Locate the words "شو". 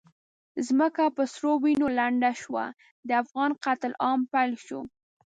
4.65-4.79